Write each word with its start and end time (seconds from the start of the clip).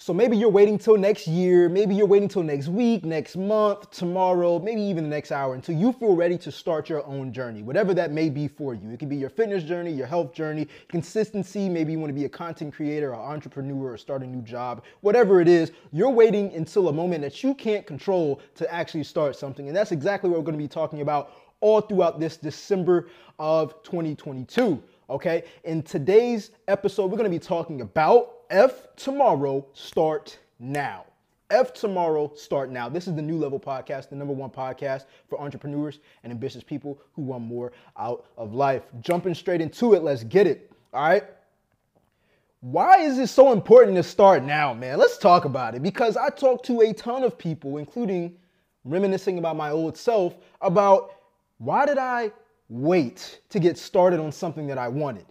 So 0.00 0.14
maybe 0.14 0.36
you're 0.36 0.48
waiting 0.48 0.78
till 0.78 0.96
next 0.96 1.26
year, 1.26 1.68
maybe 1.68 1.92
you're 1.92 2.06
waiting 2.06 2.28
till 2.28 2.44
next 2.44 2.68
week, 2.68 3.04
next 3.04 3.34
month, 3.34 3.90
tomorrow, 3.90 4.60
maybe 4.60 4.80
even 4.80 5.02
the 5.02 5.10
next 5.10 5.32
hour 5.32 5.56
until 5.56 5.74
you 5.74 5.92
feel 5.92 6.14
ready 6.14 6.38
to 6.38 6.52
start 6.52 6.88
your 6.88 7.04
own 7.04 7.32
journey, 7.32 7.64
whatever 7.64 7.92
that 7.94 8.12
may 8.12 8.30
be 8.30 8.46
for 8.46 8.74
you. 8.74 8.90
It 8.90 9.00
could 9.00 9.08
be 9.08 9.16
your 9.16 9.28
fitness 9.28 9.64
journey, 9.64 9.90
your 9.90 10.06
health 10.06 10.32
journey, 10.32 10.68
consistency, 10.86 11.68
maybe 11.68 11.90
you 11.90 11.98
want 11.98 12.10
to 12.10 12.14
be 12.14 12.26
a 12.26 12.28
content 12.28 12.74
creator, 12.74 13.12
or 13.12 13.20
entrepreneur, 13.20 13.94
or 13.94 13.98
start 13.98 14.22
a 14.22 14.26
new 14.26 14.40
job, 14.42 14.84
whatever 15.00 15.40
it 15.40 15.48
is, 15.48 15.72
you're 15.90 16.10
waiting 16.10 16.54
until 16.54 16.86
a 16.90 16.92
moment 16.92 17.22
that 17.22 17.42
you 17.42 17.52
can't 17.52 17.84
control 17.84 18.40
to 18.54 18.72
actually 18.72 19.02
start 19.02 19.34
something. 19.34 19.66
And 19.66 19.76
that's 19.76 19.90
exactly 19.90 20.30
what 20.30 20.38
we're 20.38 20.44
going 20.44 20.58
to 20.58 20.62
be 20.62 20.68
talking 20.68 21.00
about 21.00 21.32
all 21.58 21.80
throughout 21.80 22.20
this 22.20 22.36
December 22.36 23.08
of 23.40 23.82
2022. 23.82 24.80
Okay, 25.10 25.42
in 25.64 25.82
today's 25.82 26.52
episode, 26.68 27.10
we're 27.10 27.18
to 27.18 27.28
be 27.28 27.40
talking 27.40 27.80
about 27.80 28.37
F 28.50 28.88
tomorrow, 28.96 29.66
start 29.74 30.38
now. 30.58 31.04
F 31.50 31.74
tomorrow, 31.74 32.32
start 32.34 32.70
now. 32.70 32.88
This 32.88 33.06
is 33.06 33.14
the 33.14 33.20
New 33.20 33.36
Level 33.36 33.60
Podcast, 33.60 34.08
the 34.08 34.16
number 34.16 34.32
one 34.32 34.48
podcast 34.48 35.04
for 35.28 35.38
entrepreneurs 35.38 35.98
and 36.24 36.32
ambitious 36.32 36.62
people 36.62 36.98
who 37.12 37.22
want 37.22 37.44
more 37.44 37.72
out 37.98 38.24
of 38.38 38.54
life. 38.54 38.84
Jumping 39.02 39.34
straight 39.34 39.60
into 39.60 39.92
it, 39.92 40.02
let's 40.02 40.24
get 40.24 40.46
it. 40.46 40.72
All 40.94 41.02
right. 41.02 41.24
Why 42.60 43.00
is 43.00 43.18
it 43.18 43.28
so 43.28 43.52
important 43.52 43.96
to 43.96 44.02
start 44.02 44.42
now, 44.42 44.72
man? 44.72 44.98
Let's 44.98 45.18
talk 45.18 45.44
about 45.44 45.74
it 45.74 45.82
because 45.82 46.16
I 46.16 46.30
talk 46.30 46.62
to 46.64 46.80
a 46.80 46.92
ton 46.94 47.24
of 47.24 47.36
people, 47.36 47.76
including 47.76 48.34
reminiscing 48.84 49.38
about 49.38 49.56
my 49.56 49.70
old 49.70 49.96
self, 49.96 50.36
about 50.62 51.16
why 51.58 51.84
did 51.84 51.98
I 51.98 52.32
wait 52.70 53.40
to 53.50 53.60
get 53.60 53.76
started 53.76 54.20
on 54.20 54.32
something 54.32 54.66
that 54.68 54.78
I 54.78 54.88
wanted? 54.88 55.26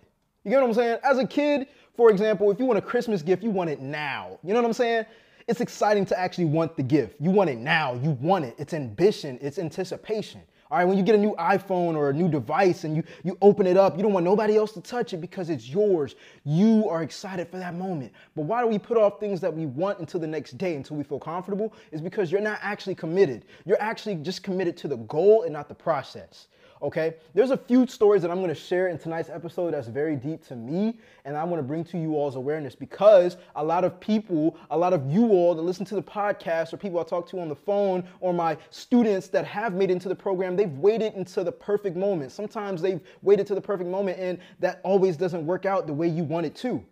You 0.47 0.51
get 0.51 0.61
what 0.61 0.69
I'm 0.69 0.73
saying? 0.75 0.99
As 1.03 1.17
a 1.17 1.27
kid, 1.27 1.67
for 1.97 2.09
example, 2.09 2.49
if 2.51 2.57
you 2.57 2.63
want 2.63 2.79
a 2.79 2.81
Christmas 2.81 3.21
gift, 3.21 3.43
you 3.43 3.49
want 3.49 3.69
it 3.69 3.81
now. 3.81 4.39
You 4.45 4.53
know 4.53 4.61
what 4.61 4.67
I'm 4.67 4.71
saying? 4.71 5.05
It's 5.45 5.59
exciting 5.59 6.05
to 6.05 6.17
actually 6.17 6.45
want 6.45 6.77
the 6.77 6.83
gift. 6.83 7.17
You 7.19 7.31
want 7.31 7.49
it 7.49 7.57
now. 7.57 7.95
You 7.95 8.11
want 8.11 8.45
it. 8.45 8.55
It's 8.57 8.73
ambition. 8.73 9.37
It's 9.41 9.59
anticipation. 9.59 10.39
All 10.71 10.77
right, 10.77 10.85
when 10.85 10.97
you 10.97 11.03
get 11.03 11.15
a 11.15 11.17
new 11.17 11.35
iPhone 11.37 11.95
or 11.95 12.11
a 12.11 12.13
new 12.13 12.29
device 12.29 12.85
and 12.85 12.95
you, 12.95 13.03
you 13.25 13.37
open 13.41 13.67
it 13.67 13.75
up, 13.75 13.97
you 13.97 14.03
don't 14.03 14.13
want 14.13 14.23
nobody 14.23 14.55
else 14.55 14.71
to 14.73 14.81
touch 14.81 15.13
it 15.13 15.17
because 15.17 15.49
it's 15.49 15.67
yours. 15.67 16.15
You 16.45 16.87
are 16.87 17.03
excited 17.03 17.49
for 17.49 17.57
that 17.57 17.75
moment. 17.75 18.13
But 18.33 18.43
why 18.43 18.61
do 18.61 18.67
we 18.67 18.79
put 18.79 18.97
off 18.97 19.19
things 19.19 19.41
that 19.41 19.53
we 19.53 19.65
want 19.65 19.99
until 19.99 20.21
the 20.21 20.27
next 20.27 20.57
day, 20.57 20.75
until 20.75 20.95
we 20.95 21.03
feel 21.03 21.19
comfortable? 21.19 21.73
Is 21.91 21.99
because 21.99 22.31
you're 22.31 22.39
not 22.39 22.59
actually 22.61 22.95
committed. 22.95 23.43
You're 23.65 23.81
actually 23.81 24.15
just 24.15 24.43
committed 24.43 24.77
to 24.77 24.87
the 24.87 24.95
goal 24.95 25.43
and 25.43 25.51
not 25.51 25.67
the 25.67 25.75
process 25.75 26.47
okay? 26.81 27.15
There's 27.33 27.51
a 27.51 27.57
few 27.57 27.87
stories 27.87 28.21
that 28.21 28.31
I'm 28.31 28.41
gonna 28.41 28.55
share 28.55 28.87
in 28.87 28.97
tonight's 28.97 29.29
episode 29.29 29.73
that's 29.73 29.87
very 29.87 30.15
deep 30.15 30.45
to 30.47 30.55
me, 30.55 30.99
and 31.25 31.35
I 31.35 31.43
wanna 31.43 31.63
bring 31.63 31.83
to 31.85 31.97
you 31.97 32.15
all's 32.15 32.35
awareness 32.35 32.75
because 32.75 33.37
a 33.55 33.63
lot 33.63 33.83
of 33.83 33.99
people, 33.99 34.57
a 34.71 34.77
lot 34.77 34.93
of 34.93 35.09
you 35.11 35.29
all 35.29 35.55
that 35.55 35.61
listen 35.61 35.85
to 35.85 35.95
the 35.95 36.03
podcast, 36.03 36.73
or 36.73 36.77
people 36.77 36.99
I 36.99 37.03
talk 37.03 37.27
to 37.29 37.39
on 37.39 37.49
the 37.49 37.55
phone, 37.55 38.03
or 38.19 38.33
my 38.33 38.57
students 38.69 39.27
that 39.29 39.45
have 39.45 39.73
made 39.73 39.89
it 39.89 39.93
into 39.93 40.09
the 40.09 40.15
program, 40.15 40.55
they've 40.55 40.77
waited 40.77 41.13
until 41.15 41.43
the 41.43 41.51
perfect 41.51 41.97
moment. 41.97 42.31
Sometimes 42.31 42.81
they've 42.81 43.01
waited 43.21 43.47
to 43.47 43.55
the 43.55 43.61
perfect 43.61 43.89
moment, 43.89 44.19
and 44.19 44.39
that 44.59 44.79
always 44.83 45.17
doesn't 45.17 45.45
work 45.45 45.65
out 45.65 45.87
the 45.87 45.93
way 45.93 46.07
you 46.07 46.23
want 46.23 46.45
it 46.45 46.55
to. 46.57 46.83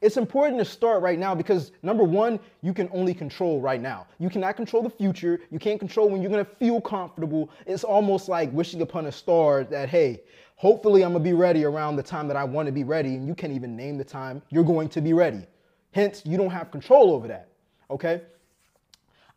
It's 0.00 0.16
important 0.16 0.58
to 0.58 0.64
start 0.64 1.02
right 1.02 1.18
now 1.18 1.34
because 1.34 1.72
number 1.82 2.04
one, 2.04 2.38
you 2.62 2.74
can 2.74 2.88
only 2.92 3.14
control 3.14 3.60
right 3.60 3.80
now. 3.80 4.06
You 4.18 4.28
cannot 4.28 4.56
control 4.56 4.82
the 4.82 4.90
future. 4.90 5.40
You 5.50 5.58
can't 5.58 5.78
control 5.78 6.08
when 6.08 6.20
you're 6.20 6.30
gonna 6.30 6.44
feel 6.44 6.80
comfortable. 6.80 7.50
It's 7.66 7.84
almost 7.84 8.28
like 8.28 8.52
wishing 8.52 8.82
upon 8.82 9.06
a 9.06 9.12
star 9.12 9.64
that, 9.64 9.88
hey, 9.88 10.22
hopefully 10.56 11.02
I'm 11.02 11.12
gonna 11.12 11.24
be 11.24 11.32
ready 11.32 11.64
around 11.64 11.96
the 11.96 12.02
time 12.02 12.28
that 12.28 12.36
I 12.36 12.44
wanna 12.44 12.72
be 12.72 12.84
ready. 12.84 13.14
And 13.14 13.26
you 13.26 13.34
can't 13.34 13.52
even 13.52 13.76
name 13.76 13.96
the 13.96 14.04
time 14.04 14.42
you're 14.50 14.64
going 14.64 14.88
to 14.90 15.00
be 15.00 15.12
ready. 15.12 15.46
Hence, 15.92 16.22
you 16.26 16.36
don't 16.36 16.50
have 16.50 16.70
control 16.70 17.12
over 17.12 17.26
that. 17.28 17.48
Okay? 17.90 18.20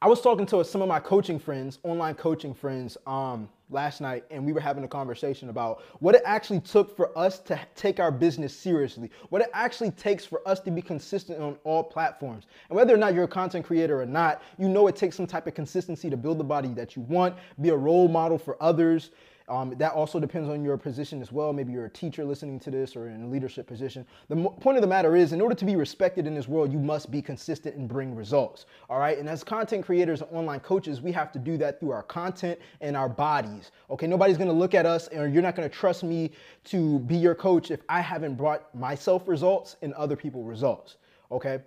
I 0.02 0.08
was 0.08 0.22
talking 0.22 0.46
to 0.46 0.64
some 0.64 0.82
of 0.82 0.88
my 0.88 1.02
coaching 1.02 1.38
friends, 1.38 1.78
online 1.84 2.16
coaching 2.16 2.54
friends, 2.54 2.98
um, 3.06 3.50
last 3.70 4.00
night, 4.00 4.24
and 4.32 4.46
we 4.46 4.54
were 4.54 4.62
having 4.62 4.86
a 4.86 4.88
conversation 4.88 5.50
about 5.50 5.84
what 6.00 6.16
it 6.16 6.22
actually 6.26 6.62
took 6.62 6.96
for 6.96 7.16
us 7.18 7.40
to 7.40 7.60
take 7.76 8.00
our 8.00 8.10
business 8.10 8.56
seriously, 8.56 9.12
what 9.28 9.42
it 9.42 9.50
actually 9.54 9.92
takes 9.92 10.26
for 10.26 10.42
us 10.48 10.62
to 10.62 10.72
be 10.72 10.82
consistent 10.82 11.42
on 11.42 11.58
all 11.66 11.84
platforms. 11.84 12.46
And 12.70 12.78
whether 12.78 12.94
or 12.94 12.98
not 12.98 13.14
you're 13.14 13.26
a 13.26 13.28
content 13.28 13.66
creator 13.66 14.02
or 14.02 14.06
not, 14.06 14.42
you 14.58 14.70
know 14.70 14.88
it 14.88 14.96
takes 14.96 15.18
some 15.18 15.28
type 15.28 15.48
of 15.48 15.54
consistency 15.54 16.10
to 16.10 16.16
build 16.16 16.38
the 16.38 16.46
body 16.46 16.70
that 16.70 16.96
you 16.96 17.02
want, 17.02 17.36
be 17.60 17.68
a 17.68 17.76
role 17.76 18.08
model 18.08 18.38
for 18.38 18.56
others, 18.64 19.12
um, 19.50 19.74
that 19.78 19.94
also 19.94 20.20
depends 20.20 20.48
on 20.48 20.64
your 20.64 20.78
position 20.78 21.22
as 21.22 21.32
well. 21.32 21.52
Maybe 21.52 21.74
you're 21.74 21.86
a 21.86 21.90
teacher 21.90 22.24
listening 22.24 22.60
to 22.62 22.72
this 22.72 22.96
or 22.96 23.10
in 23.10 23.24
a 23.24 23.28
leadership 23.28 23.68
position. 23.68 24.06
The 24.28 24.36
mo- 24.36 24.50
point 24.50 24.78
of 24.78 24.82
the 24.82 24.88
matter 24.88 25.16
is, 25.16 25.34
in 25.34 25.42
order 25.42 25.56
to 25.56 25.66
be 25.66 25.76
respected 25.76 26.28
in 26.28 26.36
this 26.36 26.48
world, 26.48 26.72
you 26.72 26.80
must 26.80 27.10
be 27.10 27.22
consistent 27.22 27.76
and 27.76 27.88
bring 27.88 28.16
results. 28.16 28.68
All 28.90 29.00
right. 29.00 29.18
And 29.18 29.28
as 29.28 29.44
content 29.44 29.86
creators 29.86 30.22
and 30.22 30.32
online 30.32 30.60
coaches, 30.60 31.02
we 31.02 31.12
have 31.14 31.32
to 31.32 31.40
do 31.40 31.58
that 31.58 31.80
through 31.80 31.92
our 31.92 32.04
content 32.04 32.60
and 32.82 32.96
our 32.96 33.10
bodies. 33.10 33.72
Okay. 33.90 34.08
Nobody's 34.08 34.38
going 34.38 34.50
to 34.50 34.54
look 34.54 34.76
at 34.76 34.86
us 34.86 35.10
or 35.10 35.28
you're 35.28 35.44
not 35.44 35.56
going 35.56 35.68
to 35.68 35.76
trust 35.76 36.04
me 36.04 36.32
to 36.66 37.00
be 37.00 37.16
your 37.16 37.36
coach 37.36 37.72
if 37.72 37.82
I 37.90 38.02
haven't 38.02 38.36
brought 38.36 38.74
myself 38.76 39.28
results 39.28 39.76
and 39.82 39.94
other 39.96 40.16
people 40.16 40.44
results. 40.44 40.98
Okay. 41.32 41.60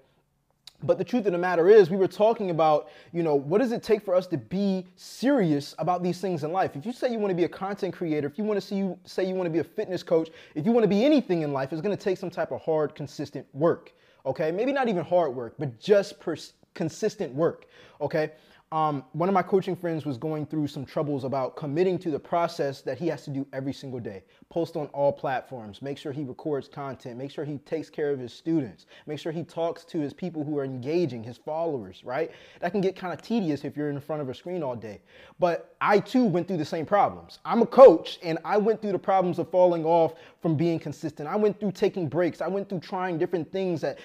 But 0.82 0.98
the 0.98 1.04
truth 1.04 1.26
of 1.26 1.32
the 1.32 1.38
matter 1.38 1.69
is, 1.69 1.91
we 1.91 1.97
were 1.97 2.09
talking 2.09 2.50
about, 2.50 2.91
you 3.12 3.22
know, 3.22 3.34
what 3.34 3.59
does 3.59 3.72
it 3.72 3.82
take 3.82 4.04
for 4.04 4.15
us 4.15 4.26
to 4.28 4.37
be 4.37 4.87
serious 4.97 5.75
about 5.78 6.03
these 6.03 6.20
things 6.20 6.44
in 6.44 6.53
life? 6.53 6.76
If 6.76 6.84
you 6.84 6.93
say 6.93 7.10
you 7.12 7.19
want 7.19 7.31
to 7.31 7.37
be 7.37 7.44
a 7.44 7.48
content 7.48 7.94
creator, 7.94 8.26
if 8.26 8.38
you 8.38 8.44
want 8.44 8.60
to 8.60 8.66
see 8.66 8.76
you 8.76 8.98
say 9.04 9.25
you 9.25 9.34
want 9.34 9.47
to 9.47 9.53
be 9.53 9.60
a 9.60 9.65
fitness 9.65 10.03
coach, 10.03 10.31
if 10.54 10.66
you 10.66 10.72
want 10.72 10.84
to 10.84 10.88
be 10.88 11.04
anything 11.04 11.43
in 11.43 11.53
life, 11.53 11.72
it's 11.72 11.82
going 11.82 11.97
to 11.97 12.03
take 12.03 12.19
some 12.19 12.31
type 12.31 12.50
of 12.50 12.60
hard, 12.62 12.94
consistent 12.94 13.47
work. 13.53 13.93
Okay, 14.25 14.53
maybe 14.53 14.72
not 14.72 14.88
even 14.88 15.04
hard 15.04 15.34
work, 15.34 15.54
but 15.59 15.81
just 15.81 16.19
pers- 16.20 16.53
consistent 16.75 17.34
work. 17.34 17.66
Okay, 18.00 18.32
um, 18.72 19.05
one 19.12 19.28
of 19.28 19.34
my 19.34 19.43
coaching 19.43 19.77
friends 19.77 20.06
was 20.06 20.16
going 20.16 20.47
through 20.47 20.66
some 20.66 20.87
troubles 20.87 21.25
about 21.25 21.56
committing 21.56 21.99
to 21.99 22.10
the 22.10 22.19
process 22.19 22.81
that 22.81 22.97
he 22.97 23.06
has 23.09 23.22
to 23.25 23.31
do 23.31 23.47
every 23.53 23.75
single 23.75 24.00
day. 24.00 24.25
Post 24.49 24.77
on 24.77 24.87
all 24.88 25.12
platforms, 25.12 25.83
make 25.83 25.99
sure 25.99 26.10
he 26.10 26.25
records 26.25 26.69
content, 26.69 27.19
make 27.19 27.31
sure 27.31 27.44
he 27.44 27.59
takes 27.59 27.91
care 27.91 28.11
of 28.11 28.19
his 28.19 28.32
students, 28.32 28.87
make 29.06 29.19
sure 29.19 29.31
he 29.31 29.44
talks 29.44 29.84
to 29.84 30.00
his 30.00 30.15
people 30.15 30.43
who 30.43 30.56
are 30.59 30.65
engaging, 30.65 31.22
his 31.22 31.37
followers, 31.37 32.03
right? 32.03 32.31
That 32.61 32.72
can 32.72 32.81
get 32.81 32.97
kind 32.97 33.12
of 33.12 33.21
tedious 33.21 33.62
if 33.65 33.77
you're 33.77 33.91
in 33.91 34.00
front 34.00 34.22
of 34.22 34.31
a 34.31 34.34
screen 34.34 34.62
all 34.62 34.75
day. 34.75 35.03
But 35.38 35.77
I 35.82 35.99
too 35.99 36.25
went 36.25 36.49
through 36.49 36.56
the 36.56 36.65
same 36.65 36.87
problems. 36.87 37.41
I'm 37.44 37.61
a 37.61 37.66
coach 37.66 38.19
and 38.22 38.38
I 38.43 38.56
went 38.56 38.81
through 38.81 38.93
the 38.93 38.99
problems 38.99 39.38
of 39.38 39.50
falling 39.50 39.84
off 39.84 40.15
from 40.41 40.56
being 40.56 40.78
consistent. 40.78 41.28
I 41.28 41.37
went 41.37 41.61
through 41.61 41.72
taking 41.72 42.09
breaks. 42.09 42.41
I 42.41 42.49
went 42.49 42.71
through 42.71 42.81
trying 42.81 43.19
different 43.19 43.53
things 43.53 43.82
that 43.82 43.99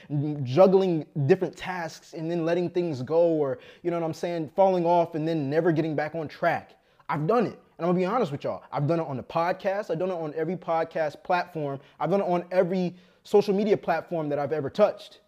juggling 0.44 1.06
different 1.26 1.56
tasks 1.56 2.14
and 2.14 2.30
then 2.30 2.46
letting 2.46 2.70
things 2.70 3.02
go 3.02 3.22
or, 3.22 3.60
you 3.82 3.92
know 3.92 4.00
what 4.00 4.06
I'm 4.06 4.14
saying? 4.14 4.52
Falling 4.58 4.88
off 4.88 5.14
and 5.14 5.26
then 5.26 5.52
never 5.52 5.72
getting 5.72 5.96
back 5.96 6.16
on 6.16 6.28
track. 6.28 6.72
I've 7.08 7.28
done 7.28 7.46
it. 7.46 7.60
And 7.78 7.86
I'm 7.86 7.90
gonna 7.90 8.00
be 8.00 8.06
honest 8.06 8.32
with 8.32 8.44
y'all. 8.44 8.64
I've 8.72 8.88
done 8.88 9.00
it 9.00 9.06
on 9.06 9.16
the 9.16 9.24
podcast. 9.24 9.92
I've 9.92 10.00
done 10.00 10.10
it 10.10 10.16
on 10.16 10.34
every 10.36 10.58
podcast 10.58 11.24
platform. 11.24 11.80
I've 12.00 12.10
done 12.10 12.22
it 12.22 12.28
on 12.28 12.44
every 12.52 12.96
social 13.24 13.54
media 13.54 13.78
platform 13.78 14.30
that 14.30 14.40
I've 14.40 14.52
ever 14.52 14.72
touched. 14.72 15.20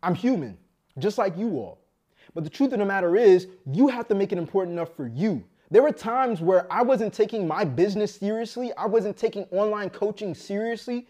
I'm 0.00 0.14
human, 0.14 0.56
just 0.96 1.18
like 1.18 1.36
you 1.36 1.56
all. 1.56 1.80
But 2.34 2.44
the 2.44 2.50
truth 2.50 2.72
of 2.72 2.78
the 2.78 2.84
matter 2.84 3.16
is, 3.16 3.48
you 3.66 3.88
have 3.88 4.06
to 4.08 4.14
make 4.14 4.30
it 4.30 4.38
important 4.38 4.74
enough 4.74 4.94
for 4.94 5.08
you. 5.08 5.42
There 5.72 5.82
were 5.82 5.90
times 5.90 6.40
where 6.40 6.72
I 6.72 6.82
wasn't 6.82 7.12
taking 7.12 7.48
my 7.48 7.64
business 7.64 8.14
seriously. 8.14 8.72
I 8.74 8.86
wasn't 8.86 9.16
taking 9.16 9.42
online 9.50 9.90
coaching 9.90 10.36
seriously 10.36 11.08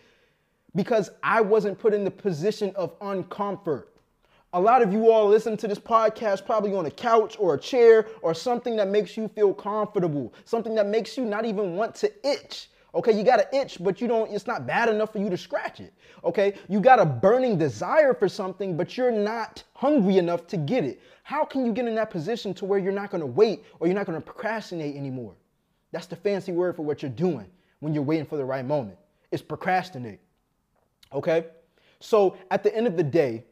because 0.75 1.11
I 1.23 1.43
wasn't 1.43 1.79
put 1.79 1.93
in 1.93 2.03
the 2.03 2.11
position 2.11 2.73
of 2.77 2.99
uncomfort. 3.01 3.98
A 4.59 4.61
lot 4.61 4.83
of 4.83 4.93
you 4.93 5.13
all 5.13 5.29
listen 5.29 5.57
to 5.59 5.69
this 5.69 5.79
podcast 5.79 6.45
probably 6.45 6.75
on 6.75 6.85
a 6.85 6.91
couch 6.91 7.37
or 7.39 7.55
a 7.55 7.59
chair 7.61 8.09
or 8.23 8.35
something 8.35 8.75
that 8.75 8.89
makes 8.89 9.17
you 9.17 9.29
feel 9.29 9.55
comfortable, 9.55 10.35
something 10.47 10.75
that 10.75 10.89
makes 10.89 11.17
you 11.17 11.25
not 11.25 11.45
even 11.45 11.77
want 11.77 11.95
to 11.95 12.13
itch. 12.29 12.69
Okay, 12.93 13.17
you 13.17 13.23
got 13.23 13.37
to 13.37 13.57
itch, 13.57 13.77
but 13.79 14.01
you 14.01 14.09
don't, 14.09 14.29
it's 14.33 14.49
not 14.49 14.67
bad 14.67 14.89
enough 14.89 15.13
for 15.13 15.21
you 15.21 15.31
to 15.31 15.37
scratch 15.37 15.79
it. 15.79 15.95
Okay, 16.25 16.55
you 16.69 16.81
got 16.81 16.99
a 16.99 17.07
burning 17.07 17.57
desire 17.57 18.13
for 18.13 18.29
something, 18.29 18.77
but 18.77 18.97
you're 18.97 19.13
not 19.13 19.63
hungry 19.75 20.19
enough 20.19 20.49
to 20.49 20.57
get 20.57 20.83
it. 20.83 21.01
How 21.23 21.45
can 21.45 21.65
you 21.65 21.73
get 21.73 21.87
in 21.87 21.95
that 21.95 22.11
position 22.11 22.53
to 22.55 22.65
where 22.65 22.81
you're 22.81 22.91
not 22.91 23.13
going 23.13 23.21
to 23.21 23.29
wait 23.29 23.63
or 23.79 23.87
you're 23.87 23.95
not 23.95 24.07
going 24.07 24.19
to 24.19 24.27
procrastinate 24.27 24.97
anymore? 24.97 25.37
That's 25.93 26.07
the 26.07 26.17
fancy 26.17 26.51
word 26.51 26.75
for 26.75 26.83
what 26.83 27.01
you're 27.01 27.13
doing 27.13 27.47
when 27.79 27.95
you're 27.95 28.03
waiting 28.03 28.27
for 28.27 28.37
the 28.37 28.45
right 28.45 28.65
moment. 28.65 28.99
It's 29.31 29.41
procrastinate. 29.41 30.19
Okay, 31.13 31.47
so 32.01 32.37
at 32.51 32.65
the 32.65 32.75
end 32.75 32.89
of 32.89 32.97
the 32.97 33.05
day, 33.05 33.45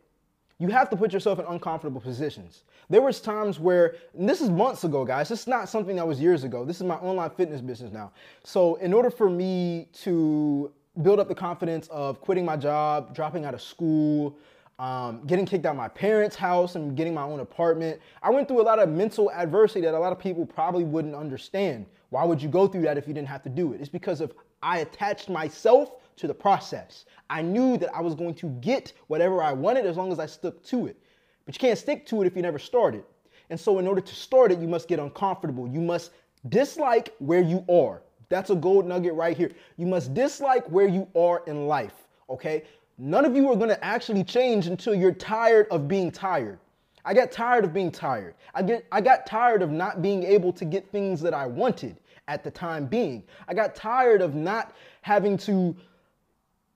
you 0.58 0.68
have 0.68 0.88
to 0.90 0.96
put 0.96 1.12
yourself 1.12 1.38
in 1.38 1.44
uncomfortable 1.46 2.00
positions. 2.00 2.64
There 2.88 3.02
was 3.02 3.20
times 3.20 3.60
where, 3.60 3.96
this 4.14 4.40
is 4.40 4.48
months 4.48 4.84
ago, 4.84 5.04
guys. 5.04 5.28
This 5.28 5.40
is 5.40 5.46
not 5.46 5.68
something 5.68 5.96
that 5.96 6.06
was 6.06 6.20
years 6.20 6.44
ago. 6.44 6.64
This 6.64 6.76
is 6.76 6.84
my 6.84 6.94
online 6.96 7.30
fitness 7.30 7.60
business 7.60 7.92
now. 7.92 8.12
So 8.42 8.76
in 8.76 8.94
order 8.94 9.10
for 9.10 9.28
me 9.28 9.88
to 10.04 10.72
build 11.02 11.20
up 11.20 11.28
the 11.28 11.34
confidence 11.34 11.88
of 11.88 12.20
quitting 12.20 12.44
my 12.44 12.56
job, 12.56 13.14
dropping 13.14 13.44
out 13.44 13.52
of 13.52 13.60
school, 13.60 14.38
um, 14.78 15.22
getting 15.26 15.46
kicked 15.46 15.64
out 15.64 15.70
of 15.70 15.76
my 15.76 15.88
parents' 15.88 16.36
house 16.36 16.74
and 16.74 16.96
getting 16.96 17.14
my 17.14 17.22
own 17.22 17.40
apartment. 17.40 18.00
I 18.22 18.30
went 18.30 18.46
through 18.46 18.60
a 18.60 18.64
lot 18.64 18.78
of 18.78 18.88
mental 18.88 19.30
adversity 19.30 19.80
that 19.82 19.94
a 19.94 19.98
lot 19.98 20.12
of 20.12 20.18
people 20.18 20.44
probably 20.44 20.84
wouldn't 20.84 21.14
understand. 21.14 21.86
Why 22.10 22.24
would 22.24 22.42
you 22.42 22.48
go 22.48 22.66
through 22.66 22.82
that 22.82 22.98
if 22.98 23.08
you 23.08 23.14
didn't 23.14 23.28
have 23.28 23.42
to 23.44 23.48
do 23.48 23.72
it? 23.72 23.80
It's 23.80 23.88
because 23.88 24.20
of 24.20 24.34
I 24.62 24.78
attached 24.78 25.28
myself 25.28 25.92
to 26.16 26.26
the 26.26 26.34
process. 26.34 27.04
I 27.28 27.42
knew 27.42 27.76
that 27.78 27.94
I 27.94 28.00
was 28.00 28.14
going 28.14 28.34
to 28.36 28.48
get 28.60 28.92
whatever 29.08 29.42
I 29.42 29.52
wanted 29.52 29.86
as 29.86 29.96
long 29.96 30.12
as 30.12 30.18
I 30.18 30.26
stuck 30.26 30.62
to 30.64 30.86
it. 30.86 30.96
But 31.44 31.54
you 31.54 31.58
can't 31.60 31.78
stick 31.78 32.06
to 32.06 32.22
it 32.22 32.26
if 32.26 32.36
you 32.36 32.42
never 32.42 32.58
started. 32.58 33.04
And 33.50 33.58
so, 33.58 33.78
in 33.78 33.86
order 33.86 34.00
to 34.00 34.14
start 34.14 34.50
it, 34.50 34.58
you 34.58 34.68
must 34.68 34.88
get 34.88 34.98
uncomfortable. 34.98 35.68
You 35.68 35.80
must 35.80 36.10
dislike 36.48 37.14
where 37.18 37.42
you 37.42 37.64
are. 37.68 38.02
That's 38.28 38.50
a 38.50 38.56
gold 38.56 38.86
nugget 38.86 39.14
right 39.14 39.36
here. 39.36 39.52
You 39.76 39.86
must 39.86 40.14
dislike 40.14 40.66
where 40.66 40.88
you 40.88 41.06
are 41.14 41.42
in 41.46 41.66
life, 41.68 41.94
okay? 42.28 42.64
None 42.98 43.24
of 43.24 43.36
you 43.36 43.50
are 43.50 43.56
gonna 43.56 43.78
actually 43.82 44.24
change 44.24 44.66
until 44.66 44.94
you're 44.94 45.12
tired 45.12 45.68
of 45.70 45.86
being 45.86 46.10
tired. 46.10 46.58
I 47.04 47.14
got 47.14 47.30
tired 47.30 47.64
of 47.64 47.72
being 47.72 47.92
tired. 47.92 48.34
I 48.52 48.62
get 48.62 48.84
I 48.90 49.00
got 49.00 49.26
tired 49.26 49.62
of 49.62 49.70
not 49.70 50.02
being 50.02 50.24
able 50.24 50.52
to 50.54 50.64
get 50.64 50.90
things 50.90 51.20
that 51.20 51.34
I 51.34 51.46
wanted 51.46 51.96
at 52.26 52.42
the 52.42 52.50
time 52.50 52.86
being. 52.86 53.22
I 53.46 53.54
got 53.54 53.76
tired 53.76 54.20
of 54.20 54.34
not 54.34 54.74
having 55.02 55.36
to 55.38 55.76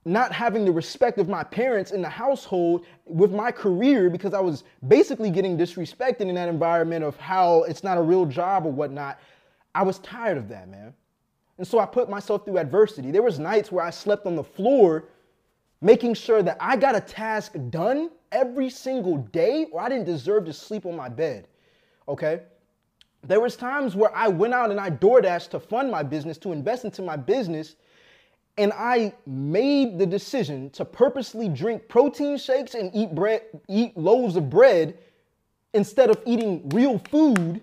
not 0.04 0.32
having 0.32 0.64
the 0.64 0.72
respect 0.72 1.18
of 1.18 1.28
my 1.28 1.44
parents 1.44 1.90
in 1.90 2.00
the 2.00 2.08
household 2.08 2.86
with 3.04 3.32
my 3.32 3.52
career 3.52 4.08
because 4.08 4.32
I 4.32 4.40
was 4.40 4.64
basically 4.88 5.30
getting 5.30 5.58
disrespected 5.58 6.22
in 6.22 6.34
that 6.36 6.48
environment 6.48 7.04
of 7.04 7.16
how 7.16 7.64
it's 7.64 7.84
not 7.84 7.98
a 7.98 8.02
real 8.02 8.24
job 8.24 8.64
or 8.64 8.72
whatnot. 8.72 9.20
I 9.74 9.82
was 9.82 9.98
tired 9.98 10.38
of 10.38 10.48
that, 10.48 10.68
man. 10.68 10.94
And 11.58 11.66
so 11.66 11.78
I 11.78 11.84
put 11.84 12.08
myself 12.08 12.46
through 12.46 12.56
adversity. 12.56 13.10
There 13.10 13.22
was 13.22 13.38
nights 13.38 13.70
where 13.70 13.84
I 13.84 13.90
slept 13.90 14.26
on 14.26 14.34
the 14.34 14.44
floor 14.44 15.04
making 15.82 16.14
sure 16.14 16.42
that 16.42 16.56
I 16.60 16.76
got 16.76 16.96
a 16.96 17.00
task 17.00 17.54
done 17.68 18.10
every 18.32 18.70
single 18.70 19.18
day 19.18 19.66
or 19.70 19.80
I 19.80 19.88
didn't 19.88 20.06
deserve 20.06 20.46
to 20.46 20.52
sleep 20.52 20.86
on 20.86 20.96
my 20.96 21.08
bed. 21.08 21.48
Okay? 22.08 22.40
There 23.22 23.40
was 23.40 23.56
times 23.56 23.94
where 23.94 24.14
I 24.16 24.28
went 24.28 24.54
out 24.54 24.70
and 24.70 24.80
I 24.80 24.90
DoorDash 24.90 25.50
to 25.50 25.60
fund 25.60 25.90
my 25.90 26.02
business, 26.02 26.38
to 26.38 26.52
invest 26.52 26.84
into 26.84 27.02
my 27.02 27.16
business, 27.16 27.76
and 28.60 28.74
I 28.74 29.14
made 29.26 29.98
the 29.98 30.04
decision 30.04 30.68
to 30.70 30.84
purposely 30.84 31.48
drink 31.48 31.88
protein 31.88 32.36
shakes 32.36 32.74
and 32.74 32.90
eat 32.94 33.14
bread, 33.14 33.40
eat 33.68 33.96
loaves 33.96 34.36
of 34.36 34.50
bread 34.50 34.98
instead 35.72 36.10
of 36.10 36.18
eating 36.26 36.68
real 36.68 36.98
food 36.98 37.62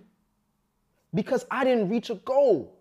because 1.14 1.46
I 1.52 1.64
didn't 1.64 1.90
reach 1.90 2.10
a 2.10 2.16
goal. 2.16 2.74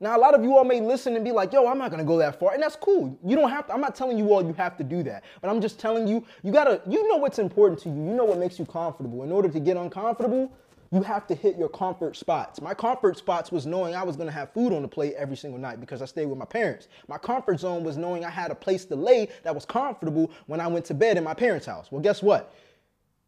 Now, 0.00 0.14
a 0.14 0.20
lot 0.20 0.34
of 0.34 0.44
you 0.44 0.54
all 0.54 0.64
may 0.64 0.82
listen 0.82 1.16
and 1.16 1.24
be 1.24 1.32
like, 1.32 1.54
yo, 1.54 1.66
I'm 1.66 1.78
not 1.78 1.90
gonna 1.90 2.04
go 2.04 2.18
that 2.18 2.38
far. 2.38 2.52
And 2.52 2.62
that's 2.62 2.76
cool. 2.76 3.18
You 3.24 3.36
don't 3.36 3.48
have 3.48 3.68
to, 3.68 3.72
I'm 3.72 3.80
not 3.80 3.94
telling 3.94 4.18
you 4.18 4.34
all 4.34 4.44
you 4.44 4.52
have 4.52 4.76
to 4.76 4.84
do 4.84 5.02
that. 5.04 5.24
But 5.40 5.48
I'm 5.48 5.62
just 5.62 5.78
telling 5.78 6.06
you, 6.06 6.26
you 6.42 6.52
gotta, 6.52 6.82
you 6.86 7.08
know 7.08 7.16
what's 7.16 7.38
important 7.38 7.80
to 7.82 7.88
you. 7.88 7.94
You 7.94 8.12
know 8.12 8.24
what 8.24 8.36
makes 8.36 8.58
you 8.58 8.66
comfortable. 8.66 9.22
In 9.22 9.32
order 9.32 9.48
to 9.48 9.60
get 9.60 9.78
uncomfortable, 9.78 10.52
you 10.92 11.02
have 11.02 11.26
to 11.26 11.34
hit 11.34 11.56
your 11.56 11.70
comfort 11.70 12.16
spots. 12.16 12.60
My 12.60 12.74
comfort 12.74 13.16
spots 13.16 13.50
was 13.50 13.64
knowing 13.64 13.94
I 13.94 14.02
was 14.02 14.16
gonna 14.16 14.30
have 14.30 14.52
food 14.52 14.74
on 14.74 14.82
the 14.82 14.88
plate 14.88 15.14
every 15.16 15.36
single 15.36 15.58
night 15.58 15.80
because 15.80 16.02
I 16.02 16.04
stayed 16.04 16.26
with 16.26 16.38
my 16.38 16.44
parents. 16.44 16.88
My 17.08 17.16
comfort 17.16 17.60
zone 17.60 17.82
was 17.82 17.96
knowing 17.96 18.24
I 18.24 18.30
had 18.30 18.50
a 18.50 18.54
place 18.54 18.84
to 18.86 18.96
lay 18.96 19.28
that 19.42 19.54
was 19.54 19.64
comfortable 19.64 20.30
when 20.46 20.60
I 20.60 20.66
went 20.66 20.84
to 20.86 20.94
bed 20.94 21.16
in 21.16 21.24
my 21.24 21.32
parents' 21.32 21.64
house. 21.64 21.90
Well, 21.90 22.02
guess 22.02 22.22
what? 22.22 22.54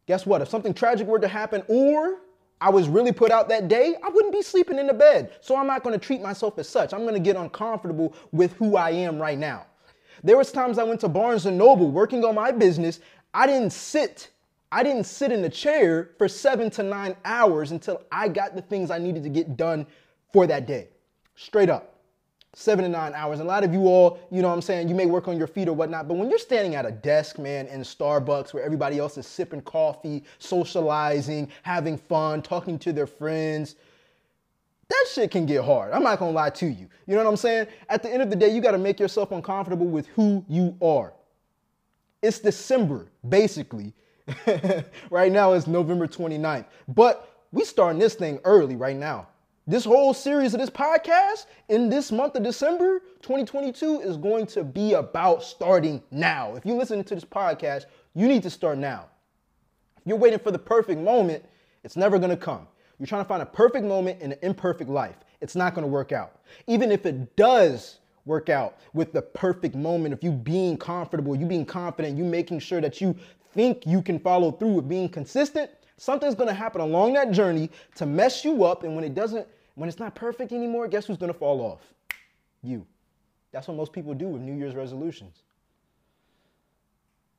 Guess 0.06 0.26
what? 0.26 0.42
If 0.42 0.48
something 0.48 0.74
tragic 0.74 1.06
were 1.06 1.18
to 1.18 1.28
happen 1.28 1.62
or 1.68 2.18
I 2.60 2.68
was 2.68 2.88
really 2.88 3.12
put 3.12 3.30
out 3.30 3.48
that 3.48 3.68
day, 3.68 3.94
I 4.04 4.10
wouldn't 4.10 4.34
be 4.34 4.42
sleeping 4.42 4.78
in 4.78 4.86
the 4.86 4.94
bed. 4.94 5.32
So 5.40 5.56
I'm 5.56 5.66
not 5.66 5.82
to 5.98 6.04
treat 6.04 6.20
myself 6.20 6.58
as 6.58 6.68
such. 6.68 6.92
I'm 6.92 7.00
to 7.14 7.20
get 7.20 7.36
uncomfortable 7.36 8.14
with 8.30 8.52
who 8.54 8.76
I 8.76 8.90
am 8.90 9.18
right 9.18 9.38
now. 9.38 9.66
There 10.22 10.36
was 10.36 10.52
times 10.52 10.78
I 10.78 10.84
went 10.84 11.00
to 11.00 11.08
Barnes 11.08 11.46
and 11.46 11.56
Noble 11.56 11.90
working 11.90 12.24
on 12.24 12.34
my 12.34 12.52
business. 12.52 13.00
I 13.32 13.46
didn't 13.46 13.72
sit 13.72 14.30
I 14.74 14.82
didn't 14.82 15.04
sit 15.04 15.30
in 15.30 15.44
a 15.44 15.48
chair 15.48 16.10
for 16.18 16.26
7 16.28 16.68
to 16.70 16.82
9 16.82 17.16
hours 17.24 17.70
until 17.70 18.02
I 18.10 18.26
got 18.28 18.56
the 18.56 18.62
things 18.62 18.90
I 18.90 18.98
needed 18.98 19.22
to 19.22 19.28
get 19.28 19.56
done 19.56 19.86
for 20.32 20.48
that 20.48 20.66
day. 20.66 20.88
Straight 21.36 21.70
up 21.70 21.94
seven 22.54 22.84
to 22.84 22.88
nine 22.88 23.12
hours. 23.14 23.40
And 23.40 23.48
a 23.48 23.52
lot 23.52 23.64
of 23.64 23.72
you 23.72 23.86
all, 23.86 24.18
you 24.30 24.40
know 24.40 24.48
what 24.48 24.54
I'm 24.54 24.62
saying, 24.62 24.88
you 24.88 24.94
may 24.94 25.06
work 25.06 25.28
on 25.28 25.36
your 25.36 25.46
feet 25.46 25.68
or 25.68 25.72
whatnot, 25.72 26.08
but 26.08 26.14
when 26.14 26.30
you're 26.30 26.38
standing 26.38 26.74
at 26.74 26.86
a 26.86 26.90
desk, 26.90 27.38
man, 27.38 27.66
in 27.66 27.80
Starbucks 27.80 28.54
where 28.54 28.62
everybody 28.62 28.98
else 28.98 29.18
is 29.18 29.26
sipping 29.26 29.60
coffee, 29.62 30.24
socializing, 30.38 31.48
having 31.62 31.98
fun, 31.98 32.42
talking 32.42 32.78
to 32.78 32.92
their 32.92 33.06
friends, 33.06 33.74
that 34.88 35.06
shit 35.12 35.30
can 35.30 35.46
get 35.46 35.64
hard. 35.64 35.92
I'm 35.92 36.02
not 36.02 36.18
gonna 36.18 36.32
lie 36.32 36.50
to 36.50 36.66
you. 36.66 36.88
You 37.06 37.14
know 37.14 37.24
what 37.24 37.30
I'm 37.30 37.36
saying? 37.36 37.66
At 37.88 38.02
the 38.02 38.10
end 38.10 38.22
of 38.22 38.30
the 38.30 38.36
day, 38.36 38.54
you 38.54 38.60
gotta 38.60 38.78
make 38.78 39.00
yourself 39.00 39.32
uncomfortable 39.32 39.86
with 39.86 40.06
who 40.08 40.44
you 40.48 40.76
are. 40.80 41.12
It's 42.22 42.38
December, 42.38 43.08
basically. 43.28 43.94
right 45.10 45.30
now 45.30 45.52
it's 45.52 45.66
November 45.66 46.06
29th. 46.06 46.66
But 46.88 47.46
we 47.52 47.64
starting 47.64 47.98
this 47.98 48.14
thing 48.14 48.40
early 48.44 48.76
right 48.76 48.96
now. 48.96 49.28
This 49.66 49.84
whole 49.84 50.12
series 50.12 50.52
of 50.52 50.60
this 50.60 50.68
podcast 50.68 51.46
in 51.68 51.88
this 51.88 52.12
month 52.12 52.36
of 52.36 52.42
December 52.42 53.00
2022 53.22 54.00
is 54.00 54.18
going 54.18 54.46
to 54.48 54.62
be 54.62 54.92
about 54.92 55.42
starting 55.42 56.02
now. 56.10 56.54
If 56.54 56.66
you 56.66 56.74
listen 56.74 57.02
to 57.02 57.14
this 57.14 57.24
podcast, 57.24 57.86
you 58.14 58.28
need 58.28 58.42
to 58.42 58.50
start 58.50 58.76
now. 58.76 59.06
If 59.98 60.02
you're 60.06 60.18
waiting 60.18 60.38
for 60.38 60.50
the 60.50 60.58
perfect 60.58 61.00
moment, 61.00 61.44
it's 61.82 61.96
never 61.96 62.18
going 62.18 62.30
to 62.30 62.36
come. 62.36 62.66
You're 62.98 63.06
trying 63.06 63.24
to 63.24 63.28
find 63.28 63.42
a 63.42 63.46
perfect 63.46 63.86
moment 63.86 64.20
in 64.20 64.32
an 64.32 64.38
imperfect 64.42 64.90
life. 64.90 65.16
It's 65.40 65.56
not 65.56 65.74
going 65.74 65.86
to 65.86 65.90
work 65.90 66.12
out. 66.12 66.40
Even 66.66 66.92
if 66.92 67.06
it 67.06 67.34
does 67.36 68.00
work 68.24 68.48
out 68.48 68.78
with 68.92 69.12
the 69.12 69.22
perfect 69.22 69.74
moment 69.74 70.14
of 70.14 70.22
you 70.22 70.32
being 70.32 70.76
comfortable, 70.76 71.36
you 71.36 71.46
being 71.46 71.66
confident, 71.66 72.16
you 72.16 72.24
making 72.24 72.58
sure 72.58 72.80
that 72.80 73.00
you 73.00 73.14
think 73.52 73.86
you 73.86 74.02
can 74.02 74.18
follow 74.18 74.50
through 74.50 74.72
with 74.72 74.88
being 74.88 75.08
consistent, 75.08 75.70
Something's 75.96 76.34
gonna 76.34 76.54
happen 76.54 76.80
along 76.80 77.12
that 77.14 77.30
journey 77.30 77.70
to 77.96 78.06
mess 78.06 78.44
you 78.44 78.64
up, 78.64 78.82
and 78.82 78.94
when 78.94 79.04
it 79.04 79.14
doesn't, 79.14 79.46
when 79.74 79.88
it's 79.88 79.98
not 79.98 80.14
perfect 80.14 80.52
anymore, 80.52 80.88
guess 80.88 81.06
who's 81.06 81.16
gonna 81.16 81.32
fall 81.32 81.60
off? 81.60 81.80
You. 82.62 82.86
That's 83.52 83.68
what 83.68 83.76
most 83.76 83.92
people 83.92 84.14
do 84.14 84.28
with 84.28 84.42
New 84.42 84.54
Year's 84.54 84.74
resolutions. 84.74 85.42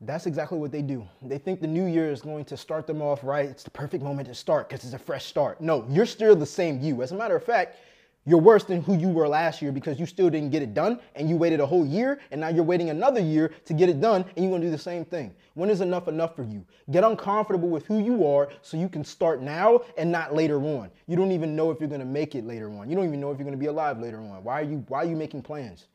That's 0.02 0.26
exactly 0.26 0.58
what 0.58 0.72
they 0.72 0.82
do. 0.82 1.08
They 1.22 1.38
think 1.38 1.62
the 1.62 1.68
new 1.68 1.86
year 1.86 2.12
is 2.12 2.22
going 2.22 2.46
to 2.46 2.58
start 2.58 2.86
them 2.86 3.02
off 3.02 3.24
right. 3.24 3.50
It's 3.50 3.64
the 3.64 3.72
perfect 3.72 4.04
moment 4.04 4.28
to 4.28 4.36
start 4.36 4.70
because 4.70 4.84
it's 4.86 4.94
a 4.94 5.00
fresh 5.00 5.26
start. 5.26 5.60
No, 5.62 5.86
you're 5.90 6.06
still 6.06 6.36
the 6.36 6.46
same 6.46 6.82
you. 6.82 7.02
As 7.02 7.12
a 7.12 7.16
matter 7.16 7.36
of 7.36 7.44
fact, 7.44 7.78
you're 8.28 8.40
worse 8.40 8.64
than 8.64 8.82
who 8.82 8.98
you 8.98 9.10
were 9.10 9.28
last 9.28 9.62
year 9.62 9.72
because 9.72 10.00
you 10.00 10.08
still 10.08 10.32
didn't 10.32 10.50
get 10.50 10.64
it 10.64 10.74
done 10.74 11.00
and 11.16 11.30
you 11.30 11.38
waited 11.38 11.60
a 11.60 11.66
whole 11.66 11.86
year 11.86 12.20
and 12.32 12.42
now 12.42 12.48
you're 12.48 12.64
waiting 12.64 12.90
another 12.90 13.20
year 13.20 13.52
to 13.66 13.74
get 13.74 13.88
it 13.88 14.02
done 14.02 14.26
and 14.36 14.44
you're 14.44 14.52
gonna 14.52 14.66
do 14.66 14.72
the 14.72 14.78
same 14.78 15.06
thing. 15.06 15.34
When 15.54 15.70
is 15.70 15.82
enough 15.82 16.08
enough 16.08 16.36
for 16.36 16.44
you? 16.44 16.66
Get 16.90 17.04
uncomfortable 17.04 17.70
with 17.70 17.86
who 17.86 18.00
you 18.00 18.26
are 18.28 18.50
so 18.64 18.78
you 18.78 18.90
can 18.90 19.04
start 19.04 19.42
now 19.42 19.82
and 19.98 20.12
not 20.12 20.34
later 20.34 20.60
on. 20.60 20.90
You 21.06 21.16
don't 21.16 21.32
even 21.32 21.56
know 21.56 21.70
if 21.70 21.80
you're 21.80 21.90
gonna 21.90 22.04
make 22.04 22.34
it 22.34 22.46
later 22.46 22.70
on. 22.72 22.90
You 22.90 22.96
don't 22.96 23.06
even 23.06 23.22
know 23.22 23.32
if 23.32 23.38
you're 23.38 23.46
gonna 23.46 23.58
be 23.58 23.68
alive 23.68 24.00
later 24.00 24.20
on. 24.20 24.44
Why 24.44 24.62
are 24.62 24.66
you 24.66 24.84
why 24.88 25.00
are 25.00 25.06
you 25.06 25.16
making 25.16 25.44
plans? 25.44 25.86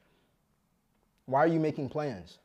Why 1.26 1.41
are 1.41 1.49
you 1.49 1.61
making 1.61 1.88
plans? 1.88 2.38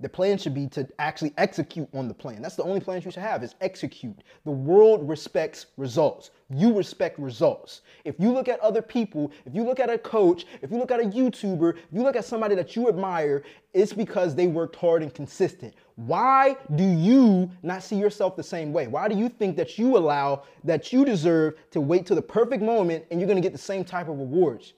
The 0.00 0.08
plan 0.08 0.38
should 0.38 0.54
be 0.54 0.68
to 0.68 0.86
actually 1.00 1.34
execute 1.38 1.88
on 1.92 2.06
the 2.06 2.14
plan. 2.14 2.40
That's 2.40 2.54
the 2.54 2.62
only 2.62 2.78
plan 2.78 3.02
you 3.04 3.10
should 3.10 3.20
have 3.20 3.42
is 3.42 3.56
execute. 3.60 4.16
The 4.44 4.50
world 4.52 5.08
respects 5.08 5.66
results. 5.76 6.30
You 6.50 6.72
respect 6.72 7.18
results. 7.18 7.80
If 8.04 8.14
you 8.20 8.32
look 8.32 8.46
at 8.46 8.60
other 8.60 8.80
people, 8.80 9.32
if 9.44 9.56
you 9.56 9.64
look 9.64 9.80
at 9.80 9.90
a 9.90 9.98
coach, 9.98 10.46
if 10.62 10.70
you 10.70 10.78
look 10.78 10.92
at 10.92 11.00
a 11.00 11.02
YouTuber, 11.02 11.76
if 11.76 11.86
you 11.90 12.04
look 12.04 12.14
at 12.14 12.24
somebody 12.24 12.54
that 12.54 12.76
you 12.76 12.88
admire, 12.88 13.42
it's 13.74 13.92
because 13.92 14.36
they 14.36 14.46
worked 14.46 14.76
hard 14.76 15.02
and 15.02 15.12
consistent. 15.12 15.74
Why 15.96 16.56
do 16.76 16.84
you 16.84 17.50
not 17.64 17.82
see 17.82 17.96
yourself 17.96 18.36
the 18.36 18.42
same 18.44 18.72
way? 18.72 18.86
Why 18.86 19.08
do 19.08 19.16
you 19.16 19.28
think 19.28 19.56
that 19.56 19.78
you 19.80 19.96
allow, 19.96 20.44
that 20.62 20.92
you 20.92 21.04
deserve 21.04 21.54
to 21.72 21.80
wait 21.80 22.06
till 22.06 22.14
the 22.14 22.22
perfect 22.22 22.62
moment 22.62 23.04
and 23.10 23.18
you're 23.18 23.28
gonna 23.28 23.40
get 23.40 23.50
the 23.50 23.58
same 23.58 23.84
type 23.84 24.08
of 24.08 24.16
rewards? 24.16 24.74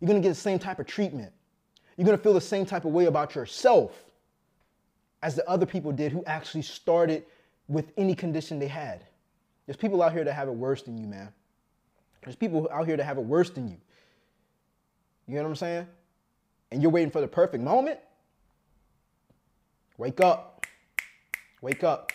You're 0.00 0.08
gonna 0.08 0.18
get 0.18 0.30
the 0.30 0.34
same 0.34 0.58
type 0.58 0.80
of 0.80 0.86
treatment. 0.86 1.32
You're 1.96 2.06
gonna 2.06 2.18
feel 2.18 2.34
the 2.34 2.40
same 2.40 2.66
type 2.66 2.84
of 2.84 2.90
way 2.90 3.04
about 3.04 3.36
yourself 3.36 4.03
as 5.24 5.34
the 5.34 5.48
other 5.48 5.64
people 5.64 5.90
did 5.90 6.12
who 6.12 6.22
actually 6.26 6.60
started 6.60 7.24
with 7.66 7.92
any 7.96 8.14
condition 8.14 8.58
they 8.58 8.68
had. 8.68 9.06
There's 9.66 9.78
people 9.78 10.02
out 10.02 10.12
here 10.12 10.22
that 10.22 10.34
have 10.34 10.48
it 10.48 10.54
worse 10.54 10.82
than 10.82 10.98
you, 10.98 11.06
man. 11.06 11.32
There's 12.22 12.36
people 12.36 12.68
out 12.70 12.86
here 12.86 12.98
that 12.98 13.04
have 13.04 13.16
it 13.16 13.24
worse 13.24 13.48
than 13.48 13.66
you. 13.66 13.78
You 15.26 15.36
know 15.36 15.42
what 15.44 15.48
I'm 15.48 15.56
saying? 15.56 15.86
And 16.70 16.82
you're 16.82 16.90
waiting 16.90 17.10
for 17.10 17.22
the 17.22 17.26
perfect 17.26 17.64
moment. 17.64 17.98
Wake 19.96 20.20
up. 20.20 20.66
Wake 21.62 21.82
up. 21.82 22.12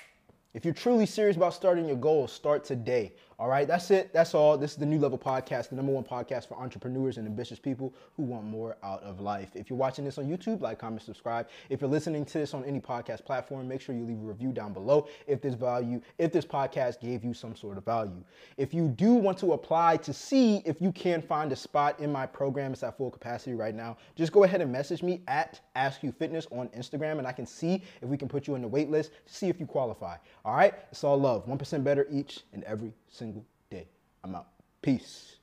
If 0.56 0.66
you're 0.66 0.74
truly 0.74 1.06
serious 1.06 1.38
about 1.38 1.54
starting 1.54 1.88
your 1.88 1.96
goals, 1.96 2.32
start 2.32 2.64
today. 2.64 3.14
All 3.38 3.48
right, 3.48 3.68
that's 3.68 3.92
it. 3.92 4.12
That's 4.12 4.34
all. 4.34 4.58
This 4.58 4.72
is 4.72 4.78
the 4.78 4.86
New 4.86 4.98
Level 4.98 5.18
Podcast, 5.18 5.70
the 5.70 5.76
number 5.76 5.94
one 5.94 6.04
podcast 6.04 6.48
for 6.48 6.58
entrepreneurs 6.58 7.18
and 7.18 7.28
ambitious 7.28 7.60
people 7.60 7.94
who 8.18 8.24
want 8.24 8.44
more 8.44 8.76
out 8.84 9.02
of 9.04 9.22
life. 9.22 9.52
If 9.56 9.70
you're 9.70 9.80
watching 9.80 10.04
this 10.04 10.18
on 10.18 10.26
YouTube, 10.26 10.60
like, 10.60 10.80
comment, 10.80 11.04
subscribe. 11.04 11.48
If 11.70 11.80
you're 11.80 11.90
listening 11.90 12.26
to 12.26 12.40
this 12.40 12.54
on 12.54 12.66
any 12.66 12.82
podcast 12.82 13.24
platform, 13.24 13.68
make 13.68 13.80
sure 13.80 13.96
you 13.96 14.04
leave 14.04 14.18
a 14.18 14.26
review 14.26 14.52
down 14.52 14.74
below 14.74 15.08
if 15.26 15.40
this 15.40 15.54
value, 15.54 16.02
if 16.18 16.34
this 16.34 16.46
podcast 16.46 17.00
gave 17.00 17.24
you 17.24 17.34
some 17.34 17.56
sort 17.56 17.78
of 17.78 17.86
value. 17.86 18.22
If 18.58 18.74
you 18.74 18.90
do 18.90 19.14
want 19.14 19.38
to 19.38 19.54
apply 19.54 19.98
to 19.98 20.12
see 20.12 20.64
if 20.66 20.82
you 20.82 20.92
can 20.92 21.22
find 21.22 21.52
a 21.54 21.56
spot 21.56 22.00
in 22.00 22.12
my 22.12 22.26
program, 22.26 22.74
it's 22.74 22.84
at 22.84 22.98
full 22.98 23.12
capacity 23.12 23.54
right 23.54 23.76
now. 23.76 23.96
Just 24.16 24.34
go 24.34 24.44
ahead 24.44 24.62
and 24.62 24.72
message 24.72 25.04
me 25.04 25.22
at 25.28 25.62
Ask 25.76 26.04
You 26.04 26.12
Fitness 26.12 26.48
on 26.52 26.68
Instagram, 26.70 27.20
and 27.20 27.28
I 27.28 27.32
can 27.34 27.46
see 27.46 27.84
if 28.02 28.10
we 28.10 28.18
can 28.18 28.28
put 28.28 28.48
you 28.48 28.56
in 28.56 28.64
the 28.64 28.68
wait 28.68 28.90
list 28.90 29.12
to 29.28 29.34
see 29.34 29.48
if 29.48 29.62
you 29.62 29.66
qualify. 29.66 30.18
All 30.46 30.56
right, 30.56 30.74
it's 30.92 31.04
all 31.04 31.20
love. 31.20 31.46
1% 31.48 31.84
better 31.84 32.08
each 32.10 32.42
and 32.54 32.64
every 32.64 32.94
single 33.10 33.46
day. 33.70 33.88
I'm 34.24 34.36
out. 34.36 34.48
Peace. 34.82 35.39